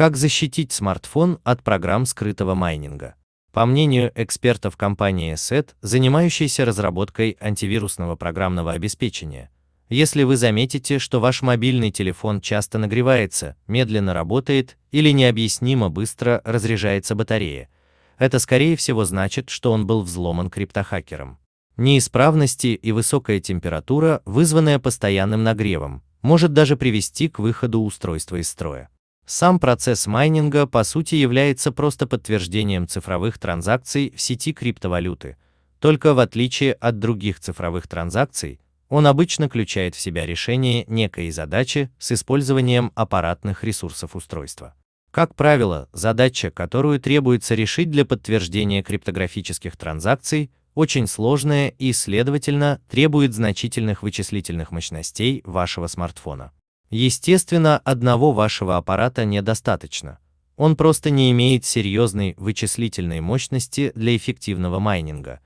[0.00, 3.16] Как защитить смартфон от программ скрытого майнинга?
[3.52, 9.50] По мнению экспертов компании SET, занимающейся разработкой антивирусного программного обеспечения,
[9.90, 17.14] если вы заметите, что ваш мобильный телефон часто нагревается, медленно работает или необъяснимо быстро разряжается
[17.14, 17.68] батарея,
[18.16, 21.38] это скорее всего значит, что он был взломан криптохакером.
[21.76, 28.88] Неисправности и высокая температура, вызванная постоянным нагревом, может даже привести к выходу устройства из строя.
[29.32, 35.36] Сам процесс майнинга по сути является просто подтверждением цифровых транзакций в сети криптовалюты,
[35.78, 41.92] только в отличие от других цифровых транзакций, он обычно включает в себя решение некой задачи
[42.00, 44.74] с использованием аппаратных ресурсов устройства.
[45.12, 53.32] Как правило, задача, которую требуется решить для подтверждения криптографических транзакций, очень сложная и, следовательно, требует
[53.32, 56.50] значительных вычислительных мощностей вашего смартфона.
[56.90, 60.18] Естественно, одного вашего аппарата недостаточно.
[60.56, 65.40] Он просто не имеет серьезной вычислительной мощности для эффективного майнинга.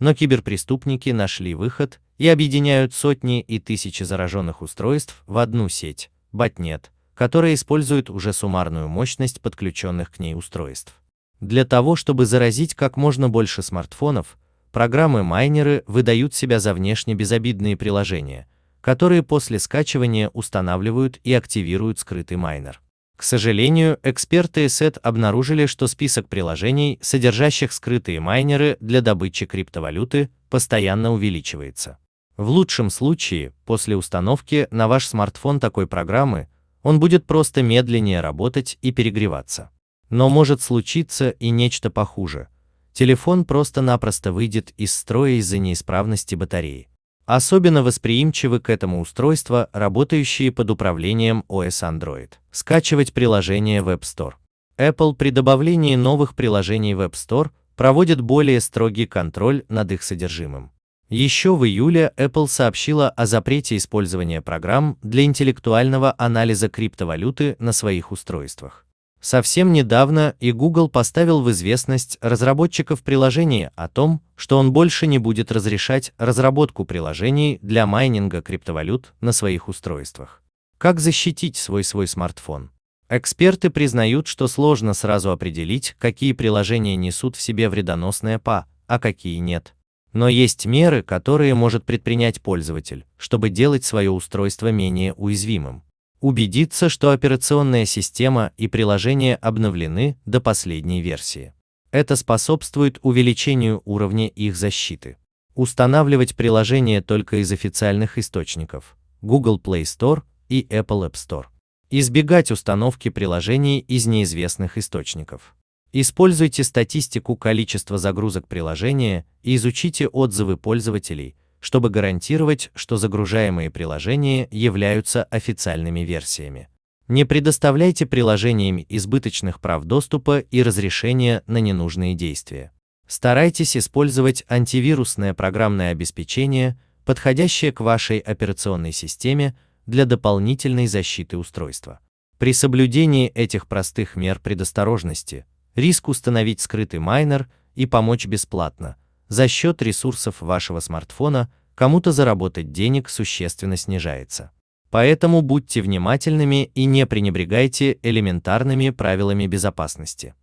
[0.00, 6.90] Но киберпреступники нашли выход и объединяют сотни и тысячи зараженных устройств в одну сеть, ботнет,
[7.14, 10.94] которая использует уже суммарную мощность подключенных к ней устройств.
[11.40, 14.36] Для того, чтобы заразить как можно больше смартфонов,
[14.72, 18.48] программы-майнеры выдают себя за внешне безобидные приложения,
[18.80, 22.80] которые после скачивания устанавливают и активируют скрытый майнер.
[23.16, 31.12] К сожалению, эксперты ESET обнаружили, что список приложений, содержащих скрытые майнеры для добычи криптовалюты, постоянно
[31.12, 31.98] увеличивается.
[32.36, 36.48] В лучшем случае, после установки на ваш смартфон такой программы,
[36.84, 39.70] он будет просто медленнее работать и перегреваться.
[40.10, 42.48] Но может случиться и нечто похуже.
[42.92, 46.88] Телефон просто-напросто выйдет из строя из-за неисправности батареи.
[47.28, 52.30] Особенно восприимчивы к этому устройства, работающие под управлением OS Android.
[52.50, 54.32] Скачивать приложение в App Store.
[54.78, 60.70] Apple при добавлении новых приложений в App Store проводит более строгий контроль над их содержимым.
[61.10, 68.10] Еще в июле Apple сообщила о запрете использования программ для интеллектуального анализа криптовалюты на своих
[68.10, 68.86] устройствах.
[69.20, 75.18] Совсем недавно и Google поставил в известность разработчиков приложения о том, что он больше не
[75.18, 80.42] будет разрешать разработку приложений для майнинга криптовалют на своих устройствах.
[80.78, 82.70] Как защитить свой свой смартфон?
[83.08, 89.38] Эксперты признают, что сложно сразу определить, какие приложения несут в себе вредоносное ПА, а какие
[89.38, 89.74] нет.
[90.12, 95.82] Но есть меры, которые может предпринять пользователь, чтобы делать свое устройство менее уязвимым.
[96.20, 101.52] Убедиться, что операционная система и приложение обновлены до последней версии.
[101.92, 105.16] Это способствует увеличению уровня их защиты.
[105.54, 111.46] Устанавливать приложения только из официальных источников Google Play Store и Apple App Store.
[111.90, 115.54] Избегать установки приложений из неизвестных источников.
[115.92, 125.24] Используйте статистику количества загрузок приложения и изучите отзывы пользователей, чтобы гарантировать, что загружаемые приложения являются
[125.24, 126.68] официальными версиями.
[127.08, 132.72] Не предоставляйте приложениям избыточных прав доступа и разрешения на ненужные действия.
[133.06, 142.00] Старайтесь использовать антивирусное программное обеспечение, подходящее к вашей операционной системе для дополнительной защиты устройства.
[142.36, 148.96] При соблюдении этих простых мер предосторожности риск установить скрытый майнер и помочь бесплатно,
[149.28, 154.50] за счет ресурсов вашего смартфона, кому-то заработать денег существенно снижается.
[154.90, 160.34] Поэтому будьте внимательными и не пренебрегайте элементарными правилами безопасности.